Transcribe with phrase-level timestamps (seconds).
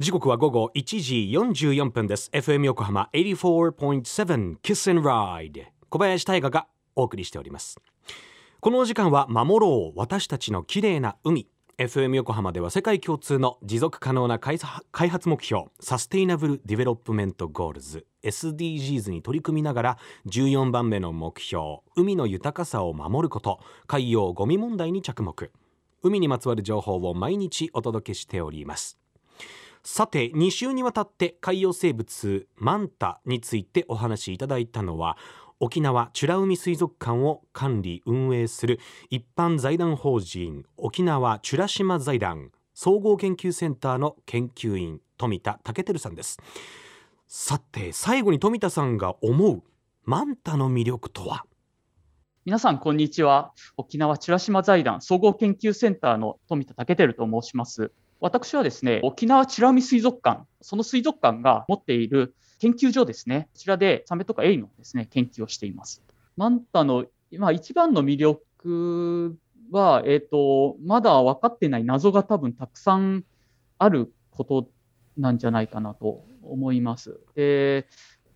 [0.00, 2.28] 時刻は午後1時44分です。
[2.32, 7.78] FM 横浜84.7 Kiss and Ride 小林大賀がお送りしております。
[8.58, 11.46] このお時間は守ろう私たちの綺麗な海。
[11.78, 18.04] FM 横浜では世界共通の持続可能な開発目標 Sustainable Development Goals。
[18.24, 25.52] SDGs に取り組みながら14番目の目標海の豊かさを守ること海洋ゴミ問題に着目。
[26.02, 28.98] 海にまつわる情報を毎日お届けしております。
[29.86, 35.18] さて2週にわたって海洋生物マンタについてお話しいただいたのは
[35.60, 46.38] 沖縄美ら海水族館を管理運営する一般財団法人沖縄美ら島財団総合研究センターの研究員富田武輝さんです。
[47.28, 49.62] さて最後に富田さんが思う
[50.04, 51.44] マンタの魅力とは？
[52.46, 53.52] 皆さんこんにちは。
[53.76, 57.92] 沖縄美ら島財団総合研究センターの富田武輝と申します。
[58.20, 66.02] 私はですね、沖縄美ら海水族館、その水族館が持っている研究所ですね、こちらでサメとかエイのですね、研究をしています。
[66.36, 67.06] マンタの、
[67.38, 69.36] まあ、一番の魅力
[69.70, 73.24] は、えっ、ー、と、まだ分かってない謎が多分たくさん
[73.78, 74.68] あること
[75.16, 77.20] なんじゃないかなと思います。
[77.34, 77.86] で、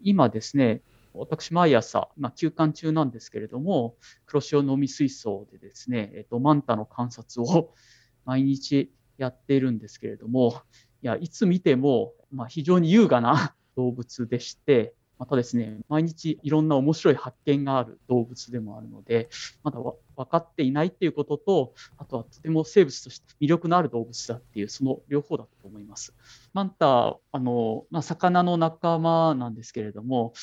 [0.01, 0.83] 今ですね、
[1.15, 7.75] 私、毎朝、まあ、休館中なんですけれども、黒潮の海水槽でですね、えっ、ー、と、マンタの観察を
[8.25, 10.63] 毎日やっているんですけれども、
[11.03, 19.29] いや、いつ見ても、まあ、非常に優雅な 動物でして、またですね、毎日いろんな面白い発見がある動物でもあるので、
[19.65, 26.15] まだ分かっていないっていうことと、あとはとても生物として魅力のある動物だっていう、その両方だと思います。
[26.53, 30.35] マンタ、あの、まあ、魚の仲間なんですけれども、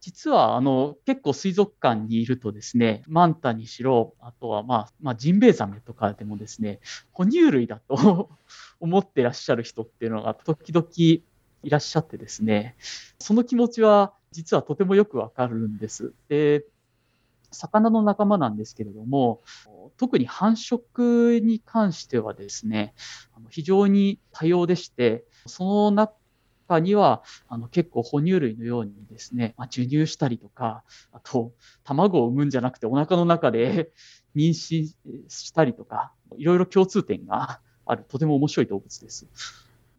[0.00, 6.80] 実はあの結構水族館にいるとですね、マンタにしろ、あとはまあ、まあ、ジンベエザメとかでもですね、
[7.12, 8.30] 哺乳類だと
[8.80, 10.86] 思ってらっしゃる人っていうのが時々
[11.64, 12.76] いらっしゃってですね、
[13.18, 16.12] その気持ちは実はとてもよくわかるんです。
[16.28, 16.64] で、
[17.50, 19.42] 魚の仲間なんですけれども、
[19.96, 22.94] 特に繁殖に関してはですね、
[23.50, 26.12] 非常に多様でして、その中
[26.68, 31.52] 中には、あの、結構哺乳類のようにですね、まあ、授乳したりとか、あと、
[31.82, 33.92] 卵を産むんじゃなくてお腹の中で
[34.36, 34.86] 妊娠
[35.28, 39.26] したりとか、いろいろ共通点が ある、とても面白い動物です。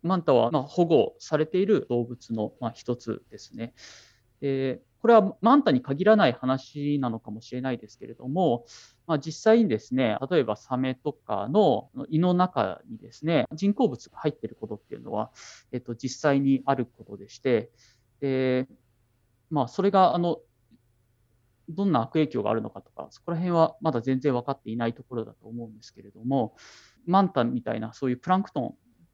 [0.03, 3.73] マンタは、ま保護されている動物の、ま一つですね。
[4.41, 8.65] でこれはマンタに限らない話なのかもしれないですけれども、
[9.07, 15.31] まあ、実際にですね、例えばサメとかの胃の中にですね、人工物が入っていることっていうのは、
[15.71, 17.71] えっと、実際にあることでして、
[18.19, 18.67] で
[19.49, 20.39] まあ、それが、あの、
[21.69, 26.55] どんな悪影響があるのかとか、そこら辺はまだ全然分かっていないところだと思うんですけれども、
[27.05, 28.63] マンタみたいなそういうプランクトン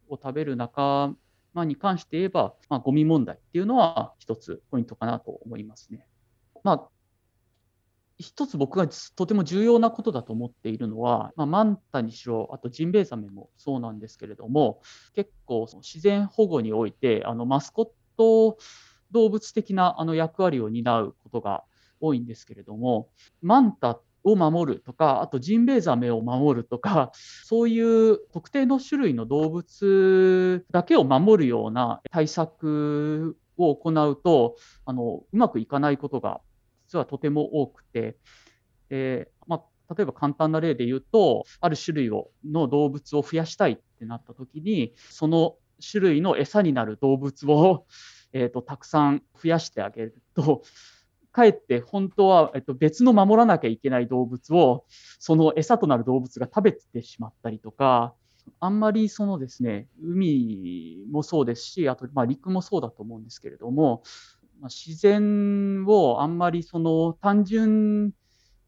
[0.09, 1.13] を食べる仲
[1.56, 6.06] まあ、に関して言えば、まあ、ゴミ問題っていうのは一つポイントかなと思いますね。
[6.64, 6.90] まあ、
[8.18, 14.82] 一つ僕がとても重要なことだと思っているのは、まあ、マンタにしろ、あとジンベエザメもそうなんですけれども、
[15.14, 18.58] 結構その自然保護において、あのマスコット
[19.12, 21.64] 動物的なあの役割を担うことが
[22.02, 23.10] 多いんですけれども、
[23.42, 27.12] マンタを守るとか、あとジンベエザメを守るとか、
[27.46, 27.80] そうい
[28.12, 36.41] う特定の種類の動物だけを守るような対策を行うと、あのうまくいかないことが
[36.88, 38.18] 実はとても多くて、
[38.90, 47.86] でまあ、例えば簡単な例で言うと、ある種類をの動物を増やしたいってなった時に、その種類の餌になる動物を、
[48.34, 50.63] えーとたくさん増やしてあげると、
[51.35, 54.85] かえって本当は、えっと、別の守らなきゃいけない動物を、
[55.19, 58.13] その餌となる動物が食べてしまったりとか、
[58.59, 64.03] あんまりそのですね、海もそうですし、あと、ま、陸もそうだと思うんですけれども、
[64.62, 68.12] ま、自然をあんまりその単純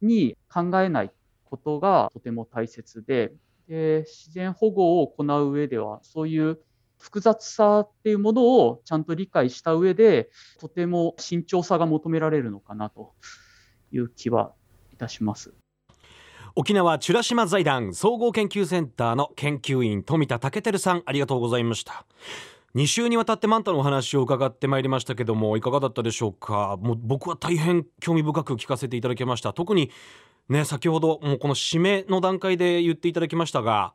[0.01, 1.11] に考えない
[1.45, 3.33] ことがとても大切で、
[3.67, 6.59] で自然保護を行う上では、そういう
[6.99, 10.29] 複雑さっていうものをちゃんと理解した上で、
[10.59, 13.13] とても慎重さが求められるのかなと
[13.91, 14.53] いう気は
[14.93, 15.53] いたします。
[16.55, 22.05] 沖縄美ら島財団総合研究センターの研究員富田武輝さんありがとうございました。
[22.75, 26.77] 2週にわたってマンタのお話を伺ってまいりましたけどもいかがだったでしょうか？
[26.81, 29.53] もう僕は大変興味深く聞かせていただきました。
[29.53, 29.91] 特に
[30.49, 33.93] ね先ほどもうこの締めの段階で言っていただきましたが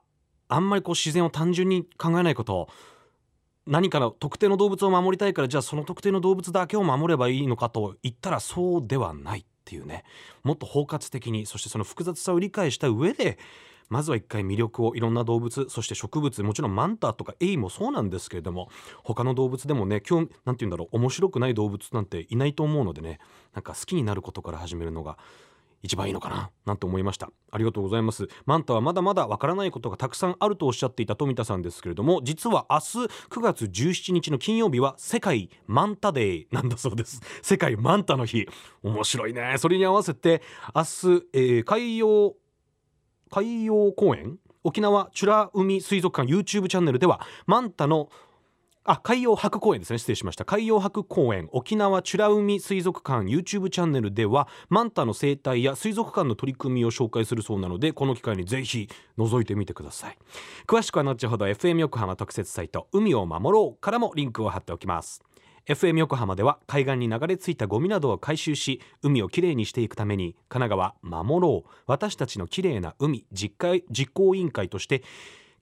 [0.48, 2.68] あんまりこう自然を単純に考えないこと
[3.66, 10.04] 何かの特定の動物を守りたいからじゃあその特定の動物だけを守ればいいのかと言ったらそうではないっていうね。
[10.42, 13.38] もっと包括的にそしてその複雑さを理解した上で
[13.88, 18.70] まずは一回魅力をいろんな動物そして植物もちろんマンタとかエイもそうなんですけれども
[19.04, 23.20] 他の動物でもね今日なんて言うんだろう面白くない動物なんていないと思うのでね
[23.54, 25.18] なんか好きになることから始めるのが
[25.82, 26.50] 一番いいのかな？
[26.64, 27.30] なんて思いました。
[27.50, 28.28] ありがとうございます。
[28.46, 32.82] マンタはまだまだわからないことがたくさんあるとおっしゃっていた富田さんですけれども実は明日
[33.30, 37.20] 9月17日の金曜日は世界マンタデー なんだそうです。
[37.42, 38.46] 世界マンタの日。
[38.82, 39.56] 面白いね。
[39.58, 40.42] それに合わせて
[40.74, 40.86] 明日、
[41.32, 42.34] えー、海洋
[43.30, 44.38] 海洋公園？
[44.64, 48.08] 沖縄美ら海水族館 YouTube チャンネルではマンタの
[48.84, 49.98] あ海洋博公園ですね。
[49.98, 50.44] 失礼しました。
[50.44, 58.88] 海洋博公園沖縄美ら海水族館 YouTube チャンネルではマンタの生態や水族館の取り組みを紹介するそうなのでこの機会にぜひ
[59.18, 60.18] 覗いてみてください。
[60.66, 65.22] 詳しくは後ほど FM 横浜特設サイト海を守ろうからもリンクを貼っておきます。
[65.64, 71.70] FM 横浜では海岸に流れ着いたゴミなどを回収し海をきれいにしていくために神奈川守ろう。
[71.86, 73.54] 私たちのきれいな海実
[74.12, 75.04] 行委員会として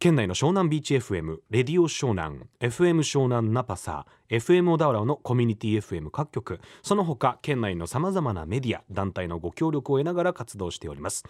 [0.01, 11.27] 県内の湘南ビーチ FM、レディオ湘南、FM 湘南ナパサ、FM 小田原のコミュニティ FM 各局、その他県内のさまざまなメディア、団体のご協力を得ながら活動しております。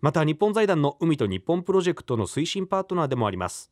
[0.00, 3.70] また日本財団の海と日本プロジェクトの推進パートナーでもあります。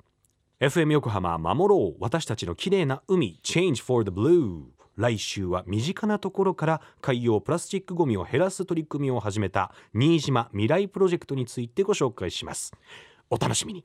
[0.60, 4.66] FM 横浜守ろう私たちの綺麗な海 Change for the Blue
[4.96, 12.72] 来週は身近なところから海洋プラスチックごみを減らす取り組みを始めた新島未来プロジェクトについてご紹介します
[13.28, 13.84] お楽しみに